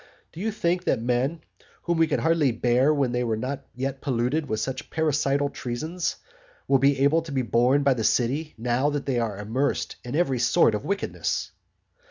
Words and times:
Can 0.33 0.41
you 0.41 0.51
think 0.51 0.85
that 0.85 0.99
men 0.99 1.41
whom 1.83 1.99
we 1.99 2.07
could 2.07 2.21
hardly 2.21 2.51
bear 2.51 2.91
when 2.91 3.11
they 3.11 3.23
were 3.23 3.37
not 3.37 3.67
yet 3.75 4.01
polluted 4.01 4.49
with 4.49 4.59
such 4.59 4.89
parricidal 4.89 5.51
treasons; 5.51 6.15
will 6.67 6.79
be 6.79 7.01
able 7.01 7.21
to 7.21 7.31
be 7.31 7.43
borne 7.43 7.83
by 7.83 7.93
the 7.93 8.03
city 8.03 8.55
now 8.57 8.89
that 8.89 9.05
they 9.05 9.19
are 9.19 9.37
immersed 9.37 9.97
in 10.03 10.15
every 10.15 10.39
sort 10.39 10.73
of 10.73 10.83
wickedness? 10.83 11.51